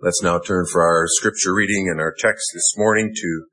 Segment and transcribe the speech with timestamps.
[0.00, 3.46] Let's now turn for our scripture reading and our text this morning to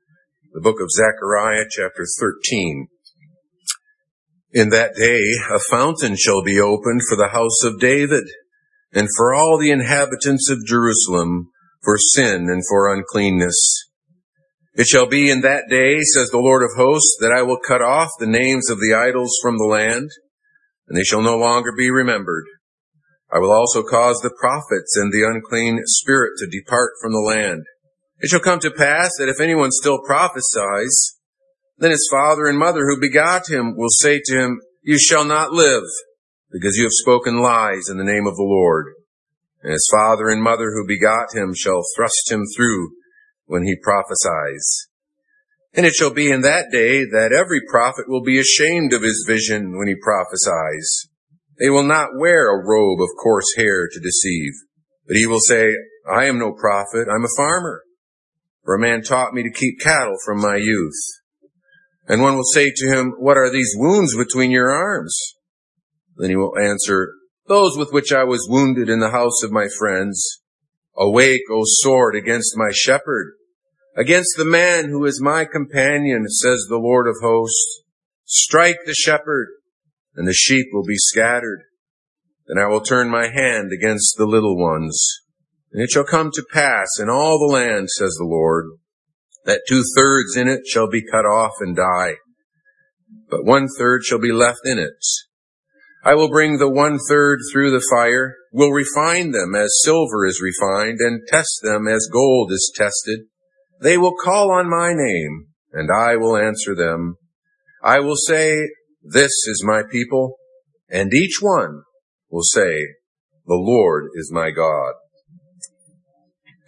[0.52, 2.86] the book of Zechariah, chapter 13.
[4.52, 8.26] In that day, a fountain shall be opened for the house of David
[8.92, 11.50] and for all the inhabitants of Jerusalem
[11.82, 13.90] for sin and for uncleanness.
[14.74, 17.82] It shall be in that day, says the Lord of hosts, that I will cut
[17.82, 20.10] off the names of the idols from the land,
[20.86, 22.44] and they shall no longer be remembered.
[23.32, 27.64] I will also cause the prophets and the unclean spirit to depart from the land.
[28.20, 31.16] It shall come to pass that if anyone still prophesies,
[31.76, 35.52] then his father and mother who begot him will say to him, You shall not
[35.52, 35.82] live,
[36.50, 38.86] because you have spoken lies in the name of the Lord.
[39.62, 42.92] And his father and mother who begot him shall thrust him through
[43.46, 44.88] when he prophesies.
[45.74, 49.24] And it shall be in that day that every prophet will be ashamed of his
[49.26, 51.08] vision when he prophesies
[51.58, 54.52] they will not wear a robe of coarse hair to deceive,
[55.06, 55.70] but he will say,
[56.10, 57.82] I am no prophet, I'm a farmer.
[58.64, 61.00] For a man taught me to keep cattle from my youth.
[62.08, 65.16] And one will say to him, What are these wounds between your arms?
[66.16, 67.12] Then he will answer,
[67.46, 70.40] Those with which I was wounded in the house of my friends.
[70.98, 73.34] Awake, O sword, against my shepherd,
[73.96, 77.82] against the man who is my companion, says the Lord of hosts.
[78.24, 79.48] Strike the shepherd,
[80.16, 81.62] and the sheep will be scattered.
[82.46, 85.20] Then I will turn my hand against the little ones.
[85.72, 88.66] And it shall come to pass in all the land, says the Lord,
[89.44, 92.14] that two thirds in it shall be cut off and die,
[93.28, 95.04] but one third shall be left in it.
[96.04, 100.40] I will bring the one third through the fire, will refine them as silver is
[100.40, 103.26] refined, and test them as gold is tested.
[103.80, 107.16] They will call on my name, and I will answer them.
[107.82, 108.68] I will say,
[109.08, 110.36] this is my people,
[110.90, 111.82] and each one
[112.28, 112.86] will say,
[113.46, 114.94] the Lord is my God.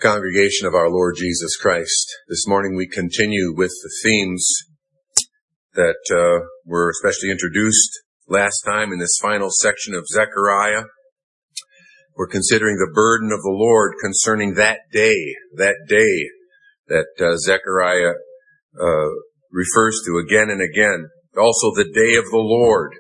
[0.01, 4.49] Congregation of our Lord Jesus Christ, this morning we continue with the themes
[5.75, 7.91] that uh, were especially introduced
[8.29, 10.85] last time in this final section of Zechariah.
[12.17, 16.29] We're considering the burden of the Lord concerning that day, that day
[16.87, 18.15] that uh, Zechariah
[18.81, 19.09] uh,
[19.51, 22.95] refers to again and again also the day of the Lord,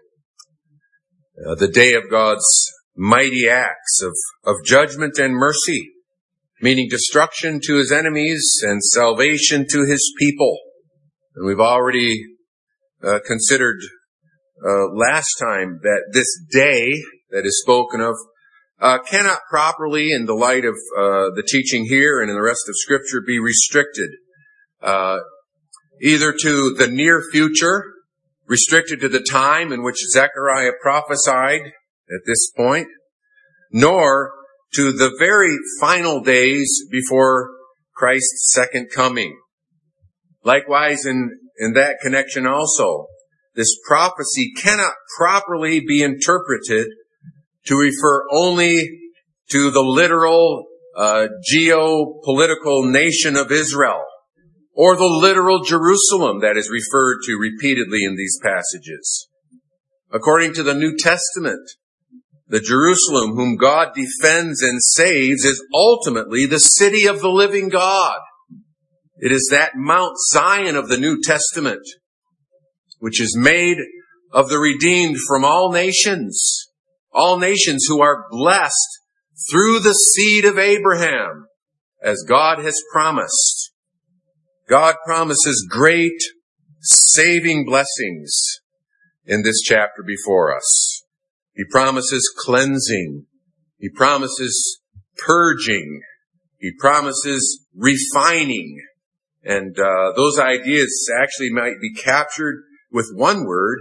[1.46, 2.46] uh, the day of God's
[2.96, 4.12] mighty acts of,
[4.44, 5.90] of judgment and mercy,
[6.60, 10.58] meaning destruction to his enemies and salvation to his people.
[11.36, 12.22] And we've already
[13.02, 13.78] uh, considered
[14.64, 16.90] uh, last time that this day
[17.30, 18.14] that is spoken of
[18.80, 22.68] uh, cannot properly, in the light of uh, the teaching here and in the rest
[22.68, 24.10] of Scripture, be restricted
[24.82, 25.18] uh,
[26.02, 27.84] either to the near future
[28.48, 32.88] restricted to the time in which Zechariah prophesied at this point,
[33.70, 34.32] nor
[34.74, 37.50] to the very final days before
[37.94, 39.38] Christ's second coming.
[40.44, 43.06] Likewise, in, in that connection also,
[43.54, 46.88] this prophecy cannot properly be interpreted
[47.66, 48.88] to refer only
[49.50, 50.64] to the literal
[50.96, 54.04] uh, geopolitical nation of Israel
[54.78, 59.26] or the literal Jerusalem that is referred to repeatedly in these passages.
[60.12, 61.68] According to the New Testament,
[62.46, 68.20] the Jerusalem whom God defends and saves is ultimately the city of the living God.
[69.16, 71.82] It is that Mount Zion of the New Testament,
[73.00, 73.78] which is made
[74.32, 76.68] of the redeemed from all nations,
[77.12, 79.00] all nations who are blessed
[79.50, 81.48] through the seed of Abraham,
[82.00, 83.57] as God has promised.
[84.68, 86.20] God promises great
[86.80, 88.60] saving blessings
[89.24, 91.02] in this chapter before us.
[91.54, 93.24] He promises cleansing.
[93.78, 94.80] He promises
[95.16, 96.02] purging.
[96.60, 98.80] He promises refining.
[99.42, 102.62] And uh, those ideas actually might be captured
[102.92, 103.78] with one word,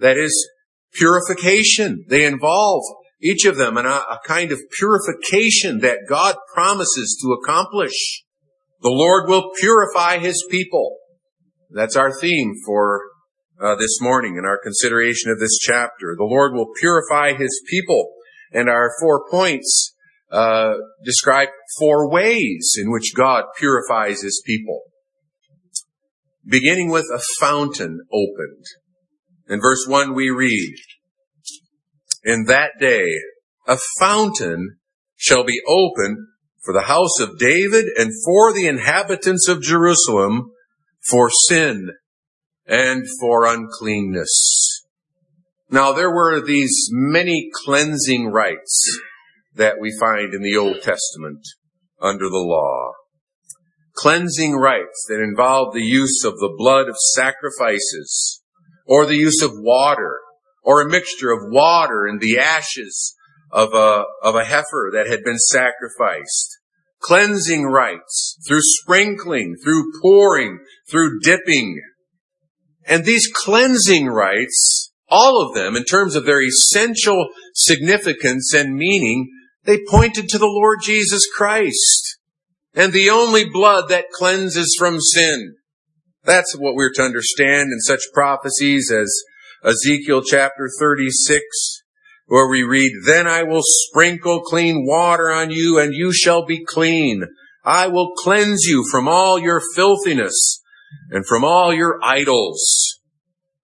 [0.00, 0.48] that is
[0.92, 2.04] purification.
[2.08, 2.82] They involve
[3.22, 8.24] each of them in a, a kind of purification that God promises to accomplish.
[8.82, 10.98] The Lord will purify His people.
[11.70, 13.00] That's our theme for
[13.60, 16.14] uh, this morning in our consideration of this chapter.
[16.16, 18.12] The Lord will purify His people.
[18.52, 19.94] And our four points
[20.30, 20.74] uh,
[21.04, 24.82] describe four ways in which God purifies His people.
[26.46, 28.64] Beginning with a fountain opened.
[29.48, 30.74] In verse 1 we read,
[32.22, 33.08] In that day
[33.66, 34.76] a fountain
[35.16, 36.18] shall be opened
[36.66, 40.50] for the house of David and for the inhabitants of Jerusalem
[41.08, 41.90] for sin
[42.66, 44.82] and for uncleanness.
[45.70, 49.00] Now there were these many cleansing rites
[49.54, 51.46] that we find in the Old Testament.
[51.98, 52.92] under the law.
[53.94, 58.42] Cleansing rites that involved the use of the blood of sacrifices
[58.84, 60.20] or the use of water
[60.62, 63.14] or a mixture of water and the ashes
[63.50, 66.55] of a, of a heifer that had been sacrificed.
[67.06, 70.58] Cleansing rites through sprinkling, through pouring,
[70.90, 71.80] through dipping.
[72.84, 79.30] And these cleansing rites, all of them in terms of their essential significance and meaning,
[79.64, 82.18] they pointed to the Lord Jesus Christ
[82.74, 85.54] and the only blood that cleanses from sin.
[86.24, 89.12] That's what we're to understand in such prophecies as
[89.64, 91.40] Ezekiel chapter 36,
[92.26, 96.64] where we read, Then I will sprinkle clean water on you and you shall be
[96.64, 97.24] clean.
[97.64, 100.62] I will cleanse you from all your filthiness
[101.10, 103.00] and from all your idols.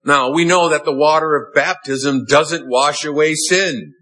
[0.04, 3.94] Now we know that the water of baptism doesn't wash away sin.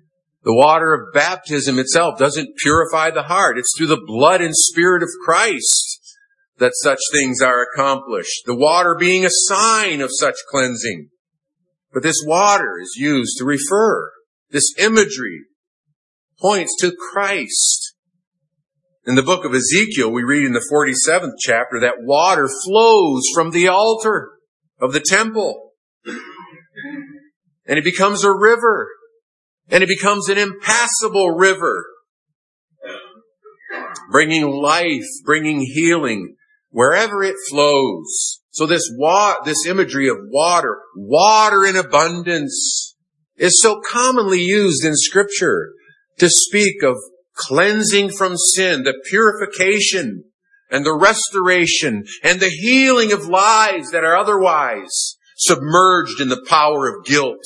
[0.43, 3.59] The water of baptism itself doesn't purify the heart.
[3.59, 5.99] It's through the blood and spirit of Christ
[6.59, 8.43] that such things are accomplished.
[8.47, 11.09] The water being a sign of such cleansing.
[11.93, 14.11] But this water is used to refer.
[14.51, 15.43] This imagery
[16.41, 17.95] points to Christ.
[19.07, 23.51] In the book of Ezekiel, we read in the 47th chapter that water flows from
[23.51, 24.33] the altar
[24.81, 25.73] of the temple.
[27.67, 28.89] And it becomes a river.
[29.69, 31.87] And it becomes an impassable river.
[34.11, 36.35] Bringing life, bringing healing,
[36.71, 38.41] wherever it flows.
[38.51, 42.90] So this wa- this imagery of water, water in abundance,
[43.41, 45.73] is so commonly used in scripture
[46.19, 46.97] to speak of
[47.35, 50.25] cleansing from sin, the purification
[50.71, 56.87] and the restoration and the healing of lives that are otherwise submerged in the power
[56.87, 57.43] of guilt.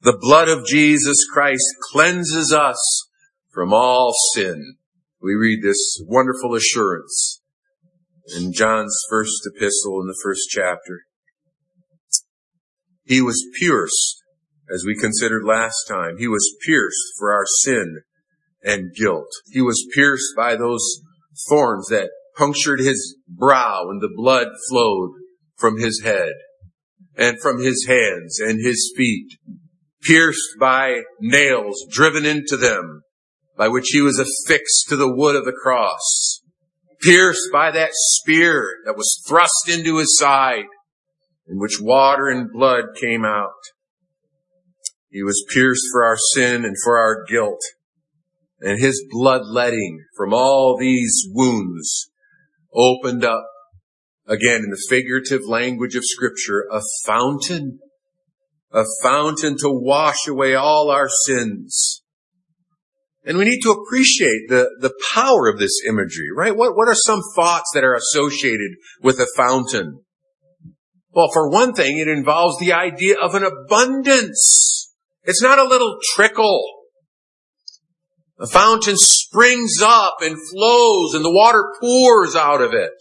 [0.00, 3.06] The blood of Jesus Christ cleanses us
[3.52, 4.78] from all sin
[5.22, 7.42] we read this wonderful assurance
[8.34, 11.04] in John's first epistle in the first chapter.
[13.10, 14.22] He was pierced,
[14.72, 16.16] as we considered last time.
[16.18, 18.02] He was pierced for our sin
[18.62, 19.26] and guilt.
[19.50, 21.00] He was pierced by those
[21.48, 25.10] thorns that punctured his brow and the blood flowed
[25.56, 26.34] from his head
[27.16, 29.38] and from his hands and his feet,
[30.02, 33.02] pierced by nails driven into them
[33.56, 36.42] by which he was affixed to the wood of the cross,
[37.02, 40.66] pierced by that spear that was thrust into his side,
[41.50, 43.50] in which water and blood came out.
[45.10, 47.60] He was pierced for our sin and for our guilt,
[48.60, 52.10] and his bloodletting from all these wounds
[52.72, 53.44] opened up,
[54.28, 57.80] again in the figurative language of scripture, a fountain,
[58.72, 62.00] a fountain to wash away all our sins
[63.24, 66.56] and we need to appreciate the, the power of this imagery, right?
[66.56, 70.00] What, what are some thoughts that are associated with a fountain?
[71.12, 74.92] Well, for one thing, it involves the idea of an abundance.
[75.24, 76.62] It's not a little trickle.
[78.38, 82.92] The fountain springs up and flows and the water pours out of it.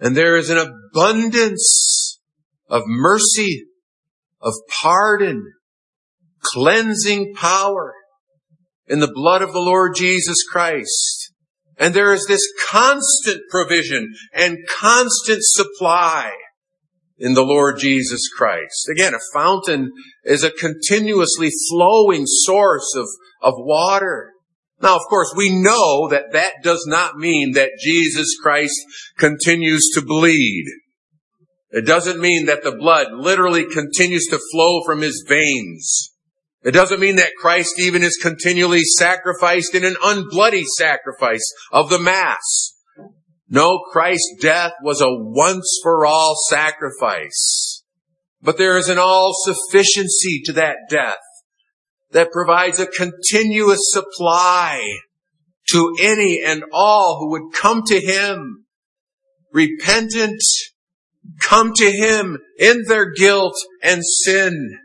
[0.00, 2.18] And there is an abundance
[2.68, 3.64] of mercy,
[4.40, 5.52] of pardon,
[6.40, 7.94] cleansing power
[8.86, 11.32] in the blood of the Lord Jesus Christ.
[11.78, 16.32] And there is this constant provision and constant supply
[17.18, 18.88] in the Lord Jesus Christ.
[18.90, 19.92] Again, a fountain
[20.24, 23.06] is a continuously flowing source of,
[23.42, 24.32] of water.
[24.82, 28.78] Now, of course, we know that that does not mean that Jesus Christ
[29.16, 30.66] continues to bleed.
[31.70, 36.10] It doesn't mean that the blood literally continues to flow from his veins.
[36.62, 41.98] It doesn't mean that Christ even is continually sacrificed in an unbloody sacrifice of the
[41.98, 42.73] Mass.
[43.48, 47.82] No, Christ's death was a once for all sacrifice.
[48.40, 51.18] But there is an all sufficiency to that death
[52.12, 54.86] that provides a continuous supply
[55.70, 58.66] to any and all who would come to Him,
[59.52, 60.42] repentant,
[61.40, 64.78] come to Him in their guilt and sin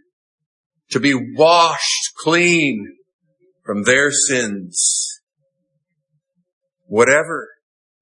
[0.92, 2.98] to be washed clean
[3.64, 5.22] from their sins.
[6.88, 7.50] Whatever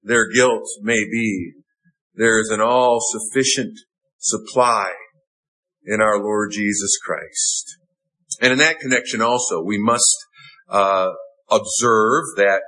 [0.02, 1.52] their guilt may be,
[2.14, 3.78] there is an all sufficient
[4.18, 4.92] supply
[5.84, 7.76] in our Lord Jesus Christ.
[8.40, 10.16] And in that connection also, we must
[10.68, 11.10] uh,
[11.50, 12.62] observe that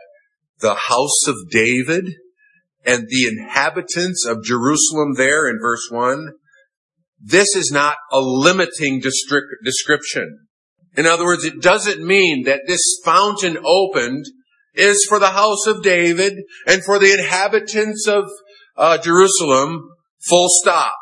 [0.61, 2.15] the house of David
[2.85, 6.33] and the inhabitants of Jerusalem there in verse 1
[7.21, 10.47] this is not a limiting description.
[10.97, 14.25] In other words, it doesn't mean that this fountain opened
[14.75, 16.35] is for the house of David
[16.67, 18.25] and for the inhabitants of
[18.77, 19.91] uh, Jerusalem,
[20.29, 20.95] full stop.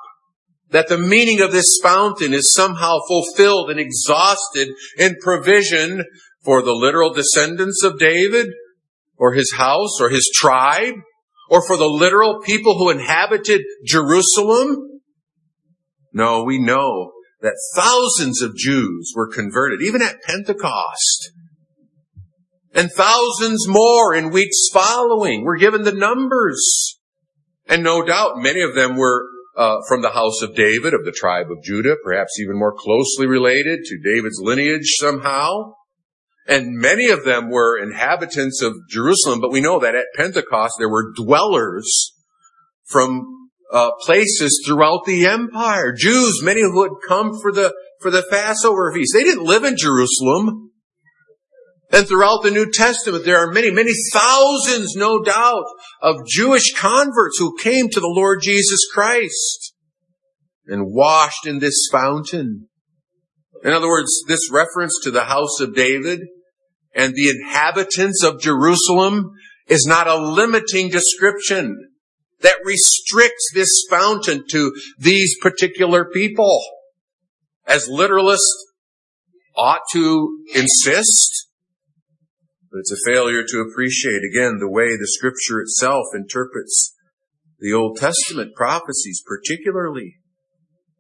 [0.71, 6.05] That the meaning of this fountain is somehow fulfilled and exhausted in provision
[6.45, 8.49] for the literal descendants of David
[9.17, 10.95] or his house or his tribe
[11.49, 15.01] or for the literal people who inhabited Jerusalem.
[16.13, 21.31] No, we know that thousands of Jews were converted, even at Pentecost.
[22.79, 25.43] And thousands more in weeks following.
[25.43, 27.01] We're given the numbers.
[27.67, 31.11] And no doubt many of them were uh, from the house of David, of the
[31.11, 35.75] tribe of Judah, perhaps even more closely related to David's lineage somehow.
[36.47, 40.89] And many of them were inhabitants of Jerusalem, but we know that at Pentecost there
[40.89, 42.15] were dwellers
[42.85, 45.93] from uh, places throughout the empire.
[45.93, 49.77] Jews, many who had come for the for the Passover feast, they didn't live in
[49.77, 50.68] Jerusalem.
[51.91, 55.65] And throughout the New Testament, there are many, many thousands, no doubt,
[56.03, 59.75] of Jewish converts who came to the Lord Jesus Christ
[60.67, 62.69] and washed in this fountain.
[63.65, 66.21] In other words, this reference to the house of David
[66.95, 69.31] and the inhabitants of Jerusalem
[69.67, 71.89] is not a limiting description
[72.41, 76.63] that restricts this fountain to these particular people.
[77.67, 78.39] As literalists
[79.57, 81.38] ought to insist,
[82.71, 86.95] but it's a failure to appreciate again the way the scripture itself interprets
[87.61, 90.17] the Old Testament prophecies particularly.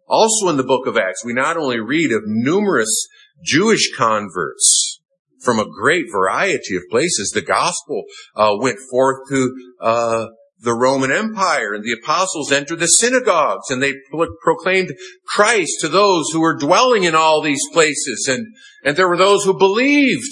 [0.09, 3.07] Also in the book of Acts, we not only read of numerous
[3.45, 5.01] Jewish converts
[5.43, 7.31] from a great variety of places.
[7.31, 10.27] The gospel uh, went forth to uh,
[10.61, 13.95] the Roman Empire and the apostles entered the synagogues and they
[14.43, 14.93] proclaimed
[15.27, 18.47] Christ to those who were dwelling in all these places and,
[18.85, 20.31] and there were those who believed.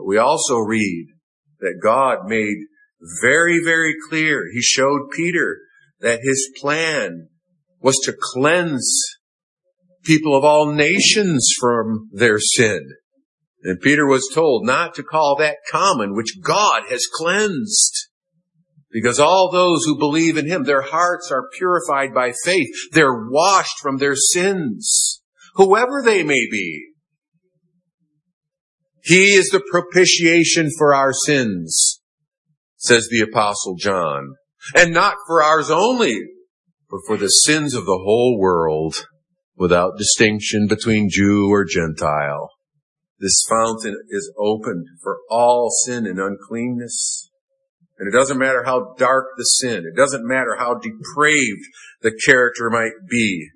[0.00, 1.08] But we also read
[1.58, 2.56] that God made
[3.20, 4.44] very, very clear.
[4.50, 5.58] He showed Peter
[6.00, 7.28] that his plan
[7.82, 8.98] was to cleanse
[10.02, 12.80] people of all nations from their sin.
[13.62, 18.08] And Peter was told not to call that common, which God has cleansed.
[18.90, 22.70] Because all those who believe in Him, their hearts are purified by faith.
[22.92, 25.20] They're washed from their sins,
[25.56, 26.89] whoever they may be.
[29.02, 32.00] He is the propitiation for our sins,
[32.76, 34.34] says the apostle John.
[34.74, 36.20] And not for ours only,
[36.90, 39.06] but for the sins of the whole world,
[39.56, 42.50] without distinction between Jew or Gentile.
[43.18, 47.30] This fountain is opened for all sin and uncleanness.
[47.98, 49.84] And it doesn't matter how dark the sin.
[49.84, 51.64] It doesn't matter how depraved
[52.00, 53.50] the character might be.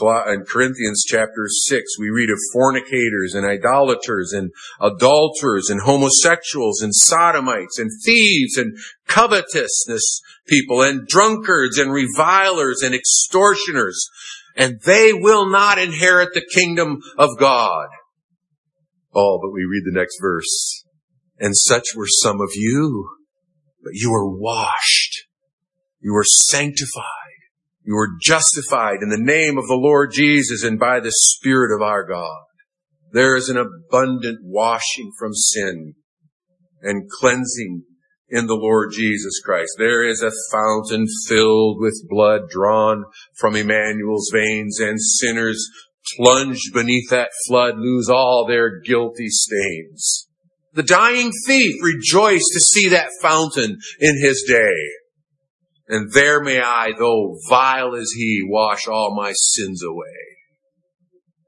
[0.00, 6.94] In Corinthians chapter 6, we read of fornicators and idolaters and adulterers and homosexuals and
[6.94, 8.76] sodomites and thieves and
[9.06, 14.08] covetousness people and drunkards and revilers and extortioners.
[14.56, 17.88] And they will not inherit the kingdom of God.
[19.14, 20.84] Oh, but we read the next verse.
[21.38, 23.08] And such were some of you.
[23.82, 25.24] But you were washed.
[26.00, 27.27] You were sanctified.
[27.88, 31.80] You are justified in the name of the Lord Jesus and by the Spirit of
[31.80, 32.42] our God.
[33.12, 35.94] There is an abundant washing from sin
[36.82, 37.84] and cleansing
[38.28, 39.70] in the Lord Jesus Christ.
[39.78, 43.04] There is a fountain filled with blood drawn
[43.38, 45.66] from Emmanuel's veins and sinners
[46.18, 50.28] plunged beneath that flood lose all their guilty stains.
[50.74, 54.74] The dying thief rejoiced to see that fountain in his day.
[55.88, 60.06] And there may I, though vile as he, wash all my sins away.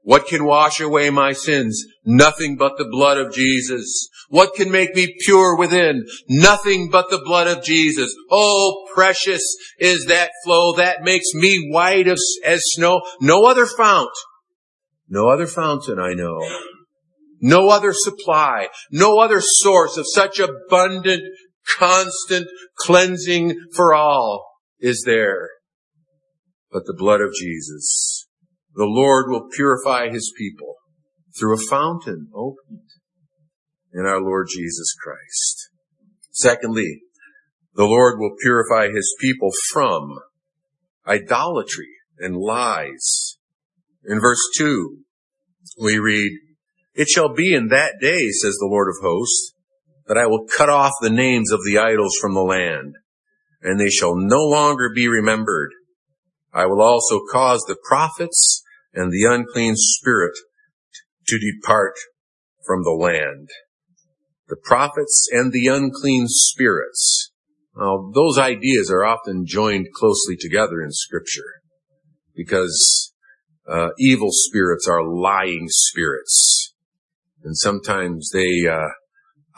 [0.03, 1.83] What can wash away my sins?
[2.03, 4.09] Nothing but the blood of Jesus.
[4.29, 6.05] What can make me pure within?
[6.27, 8.11] Nothing but the blood of Jesus.
[8.31, 9.43] Oh, precious
[9.77, 13.01] is that flow that makes me white as, as snow.
[13.21, 14.09] No other fount.
[15.07, 16.39] No other fountain I know
[17.41, 21.23] no other supply, no other source of such abundant,
[21.77, 24.45] constant cleansing for all
[24.79, 25.49] is there
[26.71, 28.27] but the blood of Jesus.
[28.73, 30.75] The Lord will purify his people
[31.37, 32.87] through a fountain opened
[33.93, 35.69] in our Lord Jesus Christ.
[36.31, 37.01] Secondly,
[37.75, 40.19] the Lord will purify his people from
[41.05, 41.89] idolatry
[42.19, 43.37] and lies.
[44.05, 44.99] In verse 2,
[45.81, 46.31] we read,
[46.93, 49.53] it shall be in that day, says the Lord of hosts,
[50.07, 52.95] that I will cut off the names of the idols from the land,
[53.61, 55.71] and they shall no longer be remembered.
[56.53, 60.33] I will also cause the prophets and the unclean spirit
[61.27, 61.93] to depart
[62.65, 63.49] from the land.
[64.51, 67.31] the prophets and the unclean spirits.
[67.75, 71.61] Now, those ideas are often joined closely together in scripture
[72.35, 73.13] because
[73.67, 76.73] uh, evil spirits are lying spirits.
[77.43, 78.89] And sometimes they uh,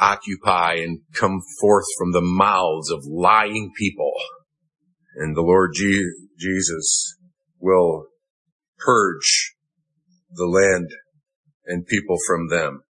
[0.03, 4.13] occupy and come forth from the mouths of lying people.
[5.15, 7.15] And the Lord G- Jesus
[7.59, 8.07] will
[8.79, 9.55] purge
[10.29, 10.89] the land
[11.65, 12.83] and people from them.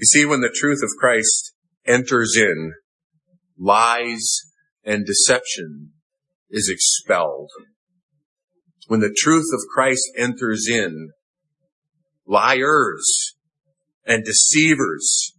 [0.00, 1.52] You see, when the truth of Christ
[1.86, 2.72] enters in,
[3.56, 4.40] lies
[4.84, 5.92] and deception
[6.50, 7.50] is expelled.
[8.88, 11.10] When the truth of Christ enters in,
[12.26, 13.36] liars
[14.04, 15.33] and deceivers,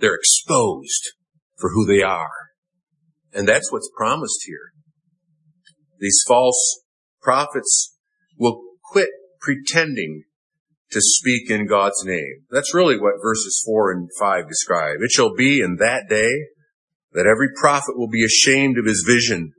[0.00, 1.12] they're exposed
[1.56, 2.30] for who they are.
[3.32, 4.72] And that's what's promised here.
[5.98, 6.82] These false
[7.22, 7.96] prophets
[8.38, 10.24] will quit pretending
[10.90, 12.44] to speak in God's name.
[12.50, 14.98] That's really what verses 4 and 5 describe.
[15.00, 16.30] It shall be in that day
[17.12, 19.52] that every prophet will be ashamed of his vision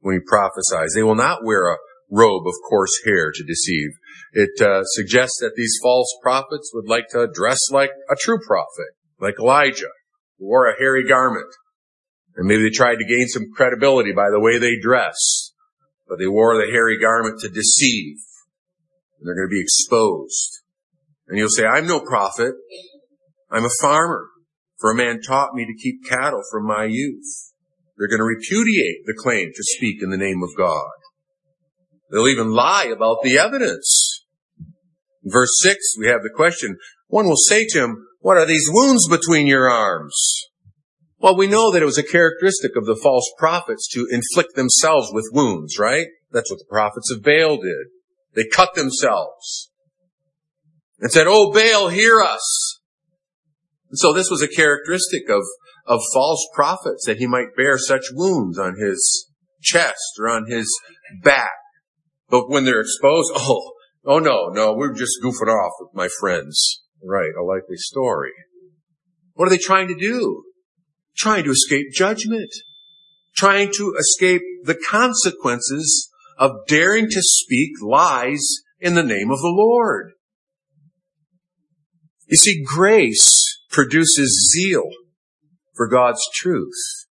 [0.00, 0.92] when he prophesies.
[0.94, 1.78] They will not wear a
[2.10, 3.90] robe of coarse hair to deceive.
[4.32, 8.94] It uh, suggests that these false prophets would like to dress like a true prophet,
[9.20, 9.90] like Elijah,
[10.38, 11.52] who wore a hairy garment.
[12.36, 15.54] And maybe they tried to gain some credibility by the way they dressed,
[16.08, 18.16] but they wore the hairy garment to deceive.
[19.18, 20.60] And they're going to be exposed.
[21.28, 22.54] And you'll say, I'm no prophet.
[23.50, 24.26] I'm a farmer.
[24.78, 27.52] For a man taught me to keep cattle from my youth.
[27.98, 30.88] They're going to repudiate the claim to speak in the name of God.
[32.10, 34.24] They'll even lie about the evidence.
[35.22, 38.68] In verse 6, we have the question, one will say to him, what are these
[38.70, 40.14] wounds between your arms?
[41.18, 45.10] Well, we know that it was a characteristic of the false prophets to inflict themselves
[45.12, 46.06] with wounds, right?
[46.30, 47.88] That's what the prophets of Baal did.
[48.34, 49.70] They cut themselves
[50.98, 52.80] and said, Oh, Baal, hear us.
[53.90, 55.42] And so this was a characteristic of,
[55.86, 59.26] of false prophets that he might bear such wounds on his
[59.60, 60.72] chest or on his
[61.22, 61.50] back.
[62.28, 63.72] But when they're exposed, oh,
[64.04, 66.82] oh no, no, we're just goofing off with my friends.
[67.02, 68.32] Right, a likely story.
[69.34, 70.44] What are they trying to do?
[71.16, 72.50] Trying to escape judgment.
[73.36, 78.42] Trying to escape the consequences of daring to speak lies
[78.80, 80.12] in the name of the Lord.
[82.26, 84.88] You see, grace produces zeal
[85.74, 87.06] for God's truth.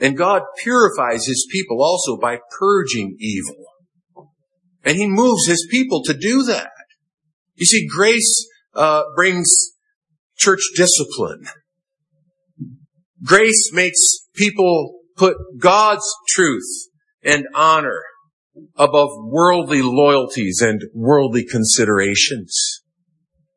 [0.00, 3.64] And God purifies His people also by purging evil.
[4.84, 6.70] And He moves His people to do that.
[7.54, 9.48] You see, grace uh, brings
[10.36, 11.44] church discipline.
[13.24, 13.98] Grace makes
[14.34, 16.88] people put God's truth
[17.22, 18.02] and honor
[18.76, 22.82] above worldly loyalties and worldly considerations.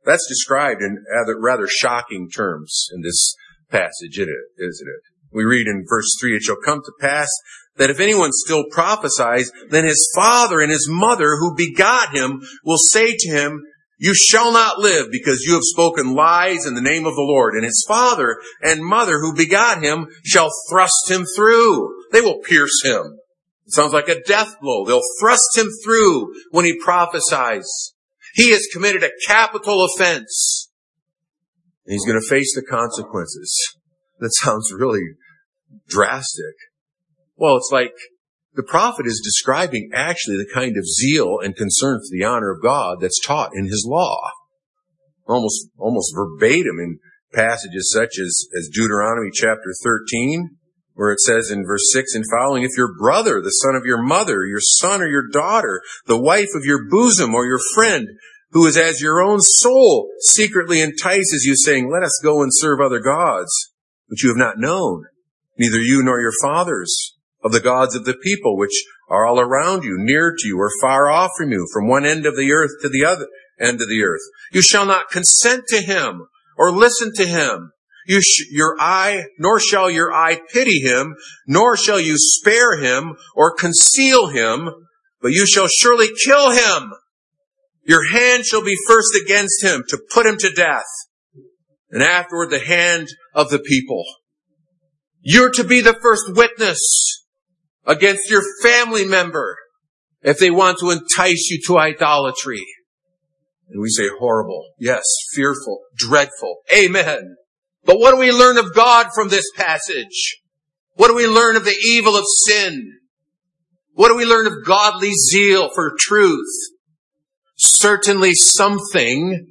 [0.06, 1.04] That's described in
[1.42, 3.36] rather, shocking terms in this
[3.70, 5.02] passage, isn't it?
[5.34, 7.28] We read in verse 3, It shall come to pass
[7.76, 12.78] that if anyone still prophesies, then his father and his mother who begot him will
[12.78, 13.64] say to him,
[13.98, 17.56] You shall not live because you have spoken lies in the name of the Lord.
[17.56, 21.96] And his father and mother who begot him shall thrust him through.
[22.12, 23.20] They will pierce him.
[23.66, 24.86] It sounds like a death blow.
[24.86, 27.94] They'll thrust him through when he prophesies.
[28.36, 30.70] He has committed a capital offense.
[31.86, 33.78] And he's going to face the consequences.
[34.20, 35.02] That sounds really
[35.88, 36.54] drastic.
[37.36, 37.94] Well, it's like
[38.58, 42.62] the prophet is describing actually the kind of zeal and concern for the honor of
[42.62, 44.18] God that's taught in his law.
[45.28, 46.98] Almost, almost verbatim in
[47.32, 50.58] passages such as, as Deuteronomy chapter 13,
[50.96, 54.02] where it says in verse 6 and following, if your brother, the son of your
[54.02, 58.08] mother, your son or your daughter, the wife of your bosom or your friend,
[58.52, 62.80] who is as your own soul, secretly entices you, saying, let us go and serve
[62.82, 63.52] other gods,
[64.08, 65.04] which you have not known,
[65.60, 69.84] neither you nor your fathers, of the gods of the people, which are all around
[69.84, 72.72] you, near to you, or far off from you, from one end of the earth
[72.82, 73.28] to the other
[73.60, 74.22] end of the earth.
[74.52, 77.72] You shall not consent to him, or listen to him,
[78.08, 83.18] you sh- your eye, nor shall your eye pity him, nor shall you spare him
[83.36, 84.70] or conceal him,
[85.22, 86.94] but you shall surely kill him.
[87.86, 90.86] Your hand shall be first against him to put him to death,
[91.92, 94.04] and afterward the hand of the people.
[95.22, 97.26] You're to be the first witness
[97.88, 99.58] against your family member
[100.22, 102.64] if they want to entice you to idolatry.
[103.70, 107.36] And we say horrible, yes, fearful, dreadful, amen.
[107.86, 110.42] But what do we learn of God from this passage?
[110.96, 112.94] What do we learn of the evil of sin?
[113.94, 116.54] What do we learn of godly zeal for truth?
[117.56, 119.48] Certainly something.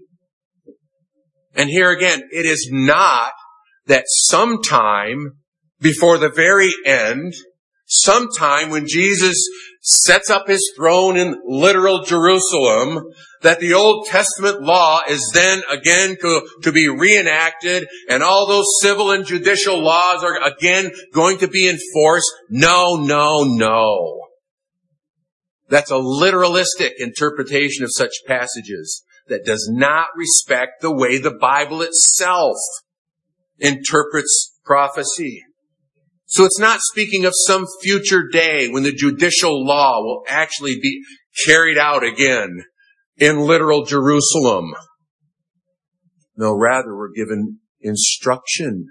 [1.54, 3.32] And here again, it is not
[3.86, 5.38] that sometime
[5.80, 7.32] before the very end,
[7.86, 9.36] sometime when Jesus
[9.80, 16.16] sets up his throne in literal Jerusalem, that the Old Testament law is then again
[16.20, 21.48] to, to, be reenacted and all those civil and judicial laws are again going to
[21.48, 22.30] be enforced.
[22.50, 24.22] No, no, no.
[25.68, 31.82] That's a literalistic interpretation of such passages that does not respect the way the Bible
[31.82, 32.56] itself
[33.58, 35.42] interprets prophecy.
[36.26, 41.02] So it's not speaking of some future day when the judicial law will actually be
[41.46, 42.64] carried out again
[43.16, 44.74] in literal Jerusalem.
[46.36, 48.86] No, rather we're given instruction.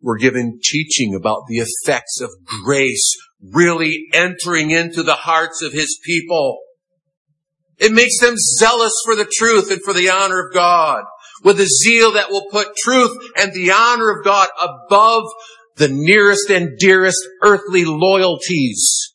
[0.00, 2.30] We're given teaching about the effects of
[2.64, 3.14] grace
[3.52, 6.60] really entering into the hearts of his people.
[7.78, 11.04] It makes them zealous for the truth and for the honor of God
[11.42, 15.24] with a zeal that will put truth and the honor of God above
[15.76, 19.14] the nearest and dearest earthly loyalties.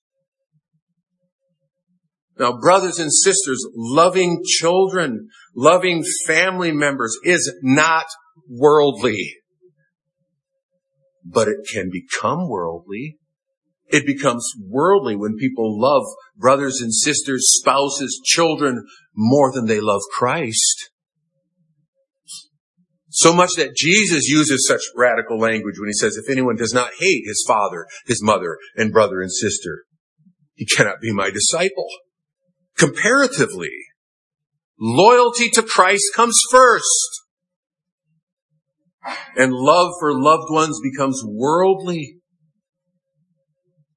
[2.38, 8.06] Now, brothers and sisters, loving children, loving family members is not
[8.50, 9.36] worldly.
[11.24, 13.18] But it can become worldly.
[13.88, 16.04] It becomes worldly when people love
[16.36, 20.90] brothers and sisters, spouses, children more than they love Christ.
[23.16, 26.92] So much that Jesus uses such radical language when he says, if anyone does not
[27.00, 29.86] hate his father, his mother, and brother and sister,
[30.54, 31.88] he cannot be my disciple.
[32.78, 33.72] Comparatively,
[34.78, 37.22] loyalty to Christ comes first.
[39.38, 42.18] And love for loved ones becomes worldly.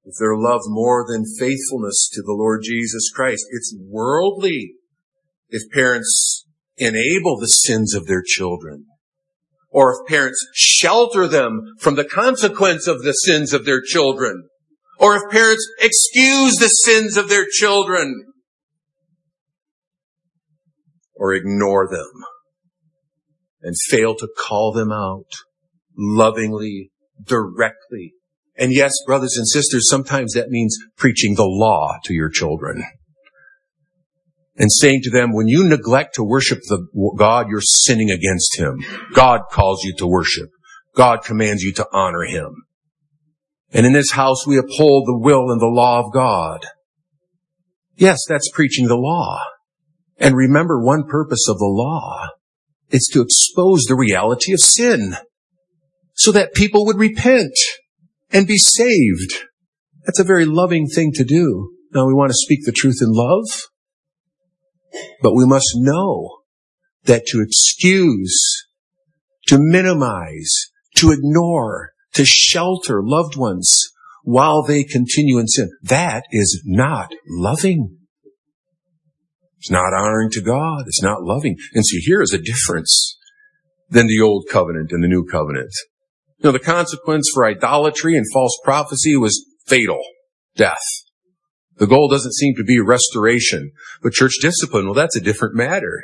[0.05, 4.75] If they're loved more than faithfulness to the Lord Jesus Christ, it's worldly.
[5.49, 6.45] If parents
[6.77, 8.85] enable the sins of their children,
[9.71, 14.47] or if parents shelter them from the consequence of the sins of their children,
[14.99, 18.25] or if parents excuse the sins of their children,
[21.15, 22.23] or ignore them
[23.61, 25.27] and fail to call them out
[25.97, 28.13] lovingly, directly.
[28.57, 32.83] And yes, brothers and sisters, sometimes that means preaching the law to your children
[34.59, 36.85] and saying to them, when you neglect to worship the
[37.17, 38.77] God, you're sinning against him.
[39.13, 40.49] God calls you to worship.
[40.95, 42.63] God commands you to honor him.
[43.71, 46.65] And in this house, we uphold the will and the law of God.
[47.95, 49.39] Yes, that's preaching the law.
[50.17, 52.27] And remember one purpose of the law.
[52.89, 55.15] It's to expose the reality of sin
[56.15, 57.53] so that people would repent
[58.31, 59.45] and be saved.
[60.05, 61.71] That's a very loving thing to do.
[61.93, 63.45] Now we want to speak the truth in love,
[65.21, 66.39] but we must know
[67.05, 68.65] that to excuse,
[69.47, 70.51] to minimize,
[70.95, 73.89] to ignore, to shelter loved ones
[74.23, 77.97] while they continue in sin, that is not loving.
[79.57, 80.83] It's not honoring to God.
[80.87, 81.57] It's not loving.
[81.73, 83.17] And see, here is a difference
[83.89, 85.71] than the old covenant and the new covenant.
[86.41, 89.99] You the consequence for idolatry and false prophecy was fatal.
[90.55, 90.77] Death.
[91.79, 93.71] The goal doesn't seem to be restoration,
[94.03, 96.03] but church discipline, well, that's a different matter.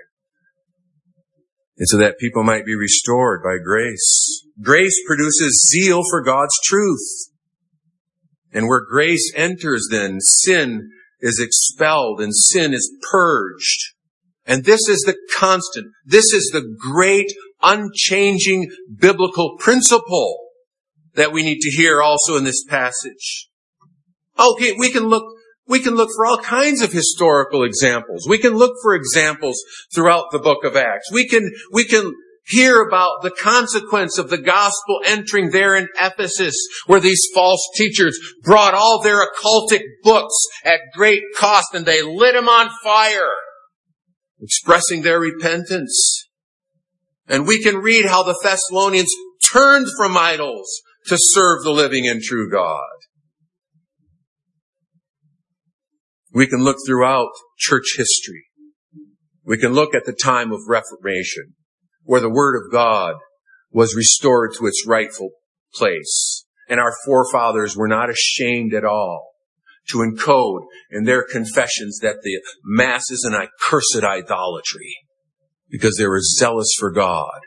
[1.78, 4.46] And so that people might be restored by grace.
[4.62, 7.30] Grace produces zeal for God's truth.
[8.54, 13.94] And where grace enters then, sin is expelled and sin is purged.
[14.46, 20.38] And this is the constant, this is the great unchanging biblical principle
[21.16, 23.50] that we need to hear also in this passage.
[24.40, 25.24] Okay, we can look,
[25.68, 28.28] we can look for all kinds of historical examples.
[28.28, 29.62] We can look for examples
[29.94, 31.12] throughout the book of Acts.
[31.12, 32.14] We can, we can
[32.48, 38.18] hear about the consequence of the gospel entering there in Ephesus, where these false teachers
[38.44, 43.32] brought all their occultic books at great cost and they lit them on fire,
[44.40, 46.28] expressing their repentance.
[47.28, 49.10] And we can read how the Thessalonians
[49.52, 50.68] turned from idols
[51.08, 52.84] to serve the living and true God.
[56.36, 58.44] We can look throughout church history.
[59.46, 61.56] We can look at the time of Reformation
[62.04, 63.16] where the Word of God
[63.72, 65.30] was restored to its rightful
[65.74, 66.46] place.
[66.68, 69.32] And our forefathers were not ashamed at all
[69.90, 74.94] to encode in their confessions that the Mass is an accursed idolatry
[75.70, 77.40] because they were zealous for God.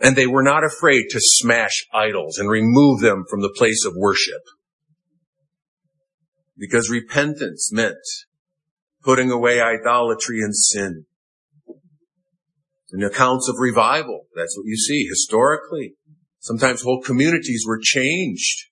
[0.00, 3.92] And they were not afraid to smash idols and remove them from the place of
[3.96, 4.40] worship.
[6.62, 7.96] Because repentance meant
[9.02, 11.06] putting away idolatry and sin
[12.92, 14.26] in accounts of revival.
[14.36, 15.94] That's what you see historically.
[16.38, 18.66] Sometimes whole communities were changed.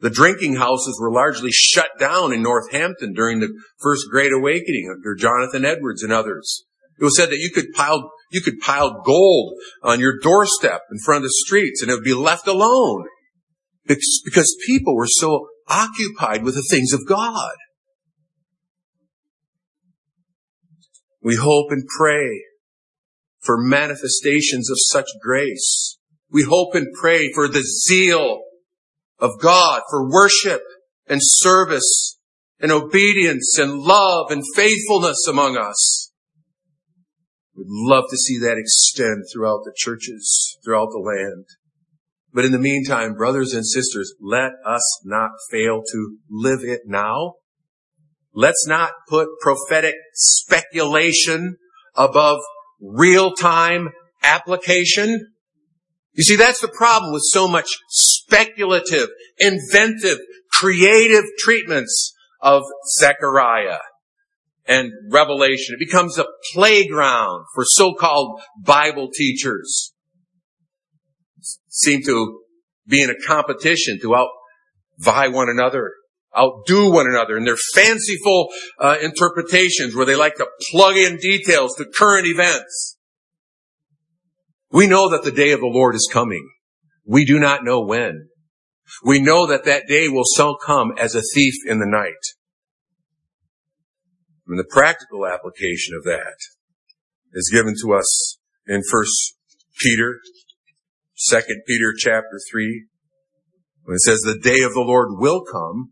[0.00, 5.14] The drinking houses were largely shut down in Northampton during the first Great Awakening under
[5.14, 6.66] Jonathan Edwards and others.
[7.00, 10.98] It was said that you could pile, you could pile gold on your doorstep in
[11.06, 13.06] front of the streets and it would be left alone
[13.86, 17.54] because people were so occupied with the things of God.
[21.22, 22.44] We hope and pray
[23.40, 25.98] for manifestations of such grace.
[26.30, 28.42] We hope and pray for the zeal
[29.18, 30.62] of God for worship
[31.06, 32.18] and service
[32.60, 36.12] and obedience and love and faithfulness among us.
[37.56, 41.44] We'd love to see that extend throughout the churches, throughout the land.
[42.32, 47.34] But in the meantime, brothers and sisters, let us not fail to live it now.
[48.34, 51.56] Let's not put prophetic speculation
[51.96, 52.38] above
[52.80, 53.88] real-time
[54.22, 55.32] application.
[56.12, 60.18] You see, that's the problem with so much speculative, inventive,
[60.52, 62.62] creative treatments of
[63.00, 63.78] Zechariah
[64.66, 65.76] and Revelation.
[65.78, 69.94] It becomes a playground for so-called Bible teachers.
[71.78, 72.42] Seem to
[72.86, 75.92] be in a competition to outvie one another,
[76.36, 78.48] outdo one another in their fanciful
[78.80, 82.96] uh, interpretations where they like to plug in details to current events.
[84.72, 86.48] We know that the day of the Lord is coming.
[87.06, 88.28] We do not know when.
[89.04, 92.12] We know that that day will so come as a thief in the night.
[94.46, 96.36] And the practical application of that
[97.34, 99.36] is given to us in First
[99.80, 100.20] Peter,
[101.20, 102.86] Second Peter chapter three,
[103.82, 105.90] when it says the day of the Lord will come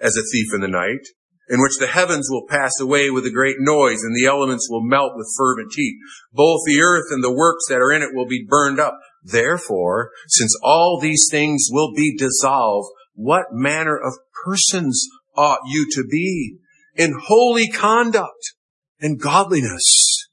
[0.00, 1.06] as a thief in the night,
[1.50, 4.82] in which the heavens will pass away with a great noise and the elements will
[4.82, 5.98] melt with fervent heat.
[6.32, 8.98] Both the earth and the works that are in it will be burned up.
[9.22, 14.14] Therefore, since all these things will be dissolved, what manner of
[14.46, 16.56] persons ought you to be
[16.96, 18.54] in holy conduct
[18.98, 20.26] and godliness?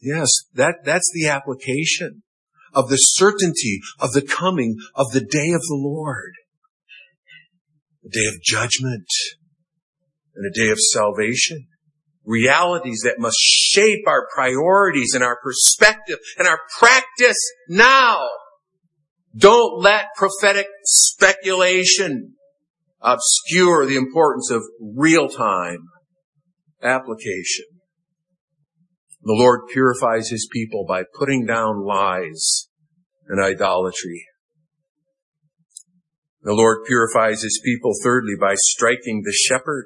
[0.00, 2.22] Yes, that, that's the application
[2.72, 6.32] of the certainty of the coming of the day of the Lord.
[8.04, 9.08] A day of judgment
[10.34, 11.66] and a day of salvation.
[12.24, 18.26] Realities that must shape our priorities and our perspective and our practice now.
[19.36, 22.34] Don't let prophetic speculation
[23.00, 25.78] obscure the importance of real-time
[26.82, 27.64] application.
[29.28, 32.68] The Lord purifies His people by putting down lies
[33.26, 34.24] and idolatry.
[36.40, 39.84] The Lord purifies His people thirdly by striking the shepherd.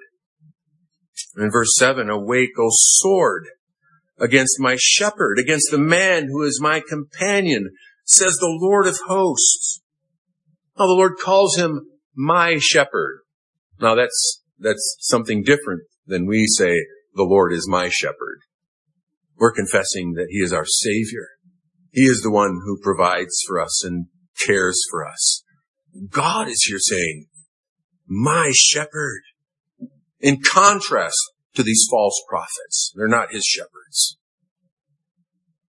[1.36, 3.46] In verse 7, awake, O sword,
[4.16, 7.70] against my shepherd, against the man who is my companion,
[8.04, 9.82] says the Lord of hosts.
[10.78, 13.22] Now the Lord calls him my shepherd.
[13.80, 16.76] Now that's, that's something different than we say,
[17.16, 18.38] the Lord is my shepherd.
[19.36, 21.28] We're confessing that he is our savior.
[21.90, 24.06] He is the one who provides for us and
[24.46, 25.42] cares for us.
[26.10, 27.26] God is here saying,
[28.06, 29.22] my shepherd
[30.20, 31.16] in contrast
[31.54, 32.92] to these false prophets.
[32.94, 34.18] They're not his shepherds.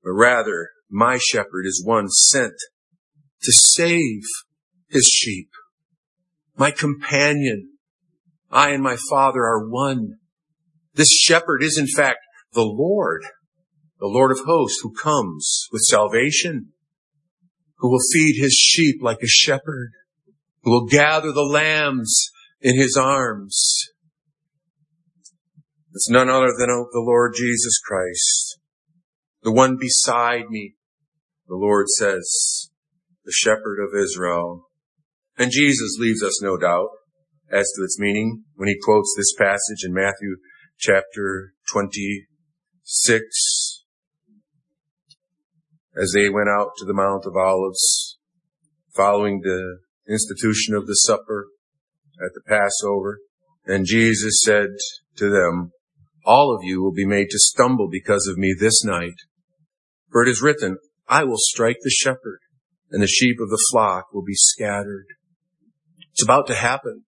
[0.03, 2.53] But rather, my shepherd is one sent
[3.43, 4.23] to save
[4.89, 5.49] his sheep.
[6.57, 7.73] My companion,
[8.51, 10.15] I and my father are one.
[10.95, 12.19] This shepherd is in fact
[12.53, 13.23] the Lord,
[13.99, 16.69] the Lord of hosts who comes with salvation,
[17.77, 19.91] who will feed his sheep like a shepherd,
[20.63, 22.31] who will gather the lambs
[22.61, 23.89] in his arms,
[25.93, 28.59] it's none other than the Lord Jesus Christ,
[29.41, 30.75] the one beside me,
[31.47, 32.69] the Lord says,
[33.25, 34.67] the shepherd of Israel.
[35.37, 36.89] And Jesus leaves us no doubt
[37.51, 40.37] as to its meaning when he quotes this passage in Matthew
[40.77, 43.58] chapter 26.
[45.99, 48.17] As they went out to the Mount of Olives,
[48.95, 51.47] following the institution of the supper
[52.23, 53.19] at the Passover,
[53.65, 54.69] and Jesus said
[55.17, 55.71] to them,
[56.25, 59.15] all of you will be made to stumble because of me this night.
[60.11, 62.39] For it is written, I will strike the shepherd
[62.91, 65.05] and the sheep of the flock will be scattered.
[66.11, 67.03] It's about to happen.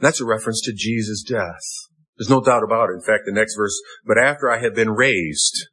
[0.00, 1.62] That's a reference to Jesus' death.
[2.16, 2.94] There's no doubt about it.
[2.94, 5.68] In fact, the next verse, but after I have been raised,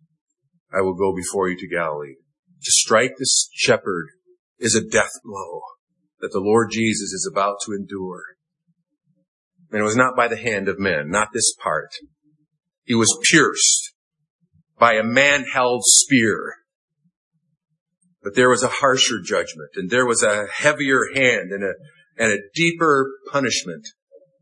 [0.74, 2.16] I will go before you to Galilee.
[2.64, 4.08] To strike the shepherd
[4.60, 5.62] is a death blow
[6.20, 8.24] that the Lord Jesus is about to endure.
[9.72, 11.90] And it was not by the hand of men, not this part.
[12.84, 13.94] He was pierced
[14.78, 16.56] by a man-held spear.
[18.22, 21.74] But there was a harsher judgment and there was a heavier hand and a,
[22.18, 23.88] and a deeper punishment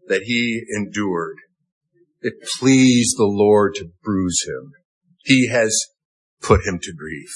[0.07, 1.35] that he endured.
[2.21, 4.71] It pleased the Lord to bruise him.
[5.23, 5.77] He has
[6.41, 7.29] put him to grief.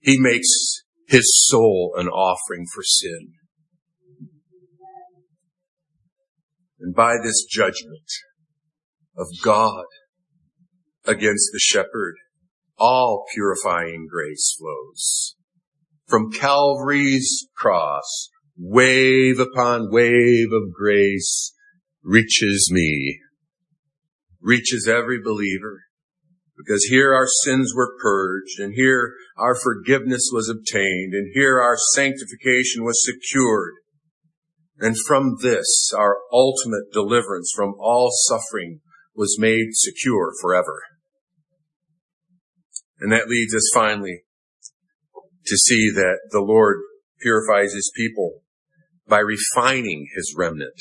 [0.00, 3.32] He makes his soul an offering for sin.
[6.80, 8.08] And by this judgment
[9.16, 9.84] of God
[11.04, 12.14] against the shepherd,
[12.78, 15.36] all purifying grace flows.
[16.06, 21.52] From Calvary's cross, wave upon wave of grace
[22.02, 23.20] reaches me,
[24.40, 25.82] reaches every believer,
[26.56, 31.76] because here our sins were purged, and here our forgiveness was obtained, and here our
[31.94, 33.74] sanctification was secured.
[34.78, 38.80] And from this, our ultimate deliverance from all suffering
[39.14, 40.82] was made secure forever.
[43.00, 44.24] And that leads us finally
[45.46, 46.78] to see that the Lord
[47.20, 48.42] purifies his people
[49.08, 50.80] by refining his remnant.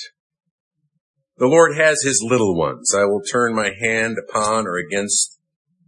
[1.37, 2.93] The Lord has his little ones.
[2.93, 5.39] I will turn my hand upon or against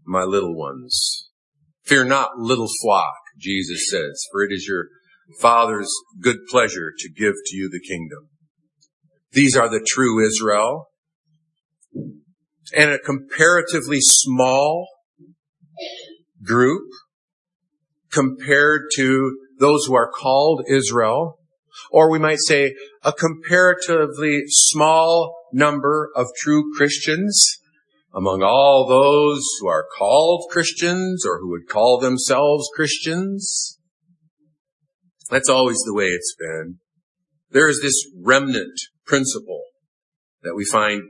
[0.06, 1.31] my little ones.
[1.92, 4.86] Fear not, little flock, Jesus says, for it is your
[5.42, 8.30] Father's good pleasure to give to you the kingdom.
[9.34, 10.88] These are the true Israel.
[12.74, 14.88] And a comparatively small
[16.42, 16.88] group
[18.10, 21.40] compared to those who are called Israel,
[21.92, 22.74] or we might say
[23.04, 27.58] a comparatively small number of true Christians
[28.14, 33.78] among all those who are called Christians or who would call themselves Christians.
[35.30, 36.80] That's always the way it's been.
[37.52, 39.64] There is this remnant principle
[40.44, 41.04] that we find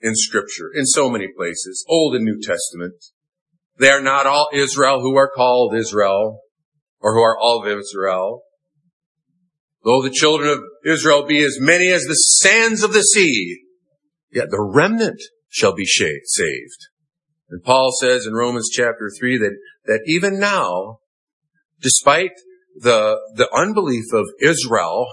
[0.00, 2.94] in scripture in so many places, Old and New Testament.
[3.78, 6.40] They are not all Israel who are called Israel
[7.00, 8.42] or who are all of Israel.
[9.84, 13.62] Though the children of Israel be as many as the sands of the sea,
[14.32, 16.88] yet the remnant shall be saved.
[17.50, 19.56] And Paul says in Romans chapter 3 that,
[19.86, 20.98] that even now,
[21.80, 22.32] despite
[22.76, 25.06] the, the unbelief of Israel,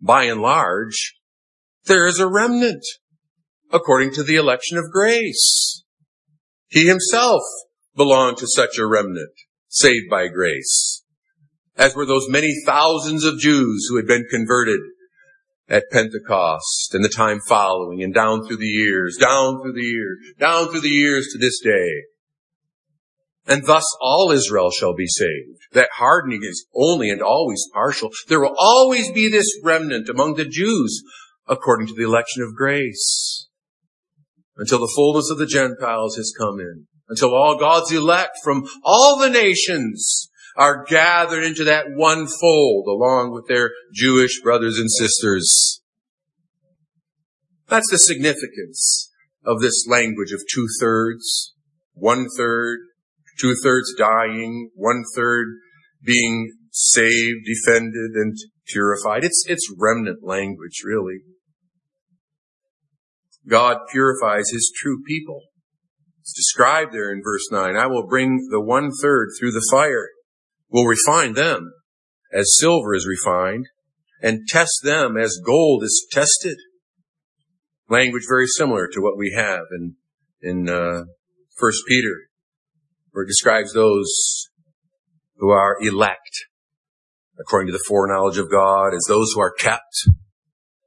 [0.00, 1.14] by and large,
[1.86, 2.84] there is a remnant
[3.72, 5.82] according to the election of grace.
[6.68, 7.42] He himself
[7.96, 9.32] belonged to such a remnant,
[9.68, 11.02] saved by grace,
[11.76, 14.80] as were those many thousands of Jews who had been converted
[15.68, 20.18] at Pentecost and the time following and down through the years, down through the years,
[20.38, 22.02] down through the years to this day.
[23.46, 25.60] And thus all Israel shall be saved.
[25.72, 28.10] That hardening is only and always partial.
[28.28, 31.02] There will always be this remnant among the Jews
[31.46, 33.48] according to the election of grace
[34.56, 39.18] until the fullness of the Gentiles has come in, until all God's elect from all
[39.18, 45.80] the nations are gathered into that one fold along with their Jewish brothers and sisters.
[47.68, 49.10] That's the significance
[49.44, 51.54] of this language of two thirds,
[51.94, 52.80] one third,
[53.40, 55.48] two thirds dying, one third
[56.04, 58.36] being saved, defended, and
[58.66, 59.24] purified.
[59.24, 61.20] It's, it's remnant language, really.
[63.48, 65.40] God purifies his true people.
[66.20, 67.76] It's described there in verse 9.
[67.76, 70.08] I will bring the one third through the fire,
[70.70, 71.72] will refine them
[72.32, 73.68] as silver is refined,
[74.20, 76.56] and test them as gold is tested.
[77.88, 79.94] Language very similar to what we have in,
[80.42, 81.04] in, uh,
[81.56, 82.28] First Peter,
[83.12, 84.48] where it describes those
[85.36, 86.46] who are elect
[87.38, 90.08] according to the foreknowledge of God as those who are kept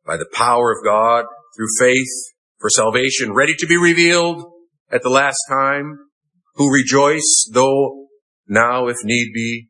[0.06, 4.44] by the power of God through faith for salvation ready to be revealed
[4.92, 5.98] at the last time,
[6.56, 8.07] who rejoice though
[8.48, 9.70] now, if need be,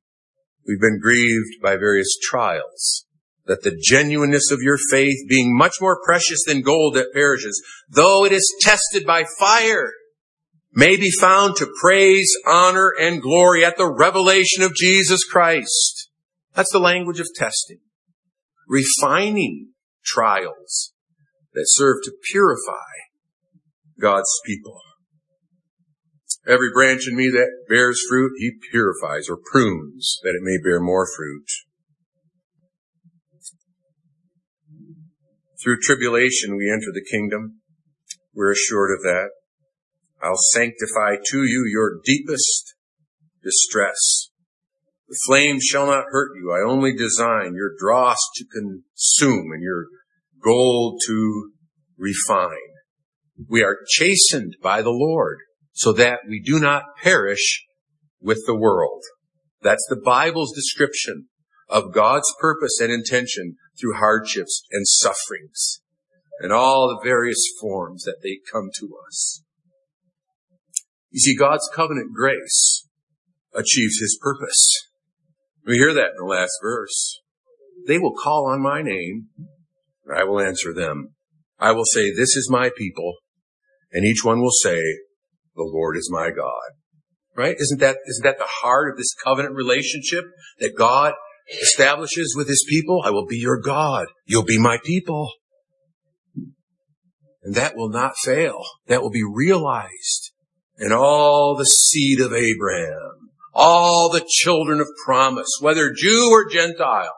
[0.67, 3.05] we've been grieved by various trials,
[3.45, 8.25] that the genuineness of your faith being much more precious than gold that perishes, though
[8.25, 9.91] it is tested by fire,
[10.73, 16.09] may be found to praise, honor, and glory at the revelation of Jesus Christ.
[16.53, 17.79] That's the language of testing.
[18.67, 19.69] Refining
[20.05, 20.93] trials
[21.53, 22.91] that serve to purify
[23.99, 24.79] God's people.
[26.47, 30.79] Every branch in me that bears fruit, he purifies or prunes that it may bear
[30.79, 31.45] more fruit.
[35.61, 37.59] Through tribulation we enter the kingdom.
[38.33, 39.31] We're assured of that.
[40.23, 42.75] I'll sanctify to you your deepest
[43.43, 44.29] distress.
[45.09, 46.53] The flame shall not hurt you.
[46.53, 49.87] I only design your dross to consume and your
[50.41, 51.51] gold to
[51.97, 52.55] refine.
[53.49, 55.39] We are chastened by the Lord
[55.77, 57.63] so that we do not perish
[58.19, 59.03] with the world.
[59.61, 61.27] That's the Bible's description
[61.69, 65.81] of God's purpose and intention through hardships and sufferings
[66.39, 69.43] and all the various forms that they come to us.
[71.11, 72.87] You see, God's covenant grace
[73.53, 74.89] achieves his purpose.
[75.63, 77.21] We hear that in the last verse.
[77.85, 79.27] They will call on my name.
[80.05, 81.13] and I will answer them.
[81.59, 83.13] I will say, this is my people.
[83.91, 84.81] And each one will say,
[85.57, 86.71] the Lord is my God.
[87.35, 87.55] Right?
[87.59, 90.23] Isn't that, isn't that the heart of this covenant relationship
[90.59, 91.13] that God
[91.61, 93.03] establishes with his people?
[93.05, 94.07] I will be your God.
[94.25, 95.29] You'll be my people.
[97.43, 98.63] And that will not fail.
[98.87, 100.31] That will be realized
[100.77, 107.13] And all the seed of Abraham, all the children of promise, whether Jew or Gentile.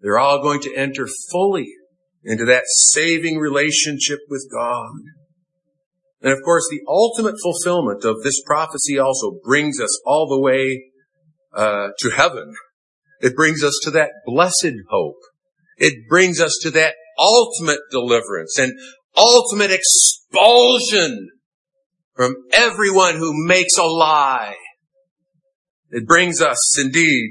[0.00, 1.72] They're all going to enter fully
[2.24, 4.92] into that saving relationship with God.
[6.22, 10.90] And of course, the ultimate fulfillment of this prophecy also brings us all the way
[11.54, 12.54] uh, to heaven.
[13.20, 15.18] It brings us to that blessed hope.
[15.78, 18.72] It brings us to that ultimate deliverance and
[19.16, 21.30] ultimate expulsion
[22.14, 24.56] from everyone who makes a lie.
[25.90, 27.30] It brings us indeed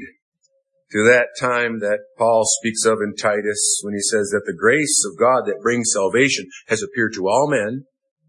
[0.91, 5.03] to that time that Paul speaks of in Titus when he says that the grace
[5.05, 7.85] of God that brings salvation has appeared to all men,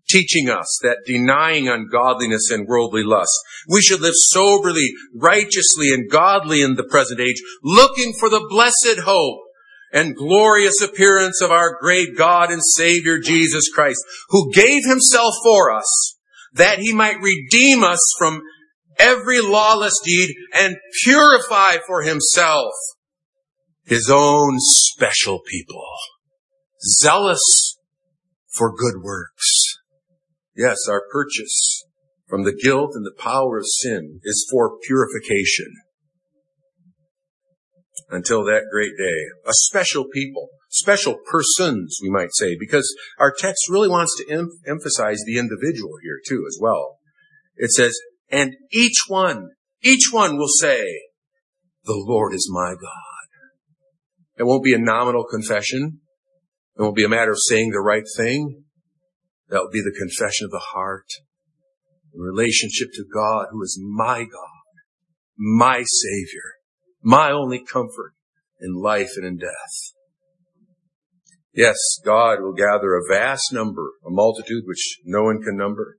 [0.08, 3.32] teaching us that denying ungodliness and worldly lust,
[3.68, 9.00] we should live soberly, righteously, and godly in the present age, looking for the blessed
[9.04, 9.40] hope
[9.92, 15.72] and glorious appearance of our great God and Savior Jesus Christ, who gave himself for
[15.72, 16.16] us
[16.52, 18.42] that he might redeem us from
[18.98, 22.72] every lawless deed and purify for himself
[23.84, 25.84] his own special people,
[26.80, 27.76] zealous
[28.52, 29.65] for good works.
[30.56, 31.84] Yes, our purchase
[32.28, 35.72] from the guilt and the power of sin is for purification
[38.10, 39.26] until that great day.
[39.46, 44.50] A special people, special persons, we might say, because our text really wants to em-
[44.66, 46.98] emphasize the individual here too as well.
[47.56, 47.98] It says,
[48.30, 49.50] and each one,
[49.82, 50.84] each one will say,
[51.84, 53.26] the Lord is my God.
[54.38, 56.00] It won't be a nominal confession.
[56.78, 58.64] It won't be a matter of saying the right thing.
[59.48, 61.06] That will be the confession of the heart.
[62.12, 64.74] The relationship to God who is my God,
[65.36, 66.54] my Savior,
[67.02, 68.14] my only comfort
[68.60, 69.92] in life and in death.
[71.54, 75.96] Yes, God will gather a vast number, a multitude which no one can number,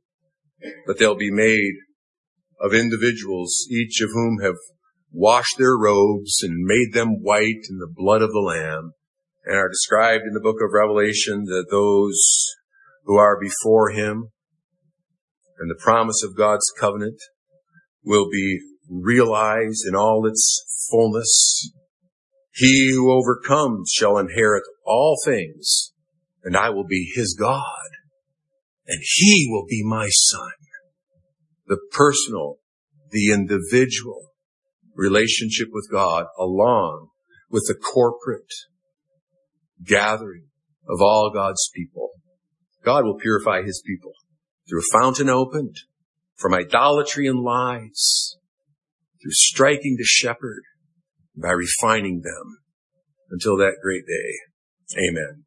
[0.85, 1.73] but they'll be made
[2.59, 4.55] of individuals, each of whom have
[5.11, 8.93] washed their robes and made them white in the blood of the Lamb,
[9.45, 12.55] and are described in the book of Revelation that those
[13.07, 14.29] who are before him
[15.57, 17.19] and the promise of God's covenant
[18.03, 21.71] will be realized in all its fullness.
[22.53, 25.93] He who overcomes shall inherit all things,
[26.43, 27.89] and I will be his God,
[28.87, 30.51] and he will be my son
[31.67, 32.57] the personal,
[33.11, 34.31] the individual
[34.95, 37.09] relationship with God along
[37.49, 38.53] with the corporate
[39.85, 40.45] gathering
[40.87, 42.11] of all God's people.
[42.87, 44.13] God will purify his people
[44.69, 45.75] through a fountain opened
[46.37, 48.37] from idolatry and lies,
[49.21, 50.61] through striking the shepherd,
[51.35, 52.59] by refining them
[53.29, 55.05] until that great day.
[55.05, 55.43] Amen.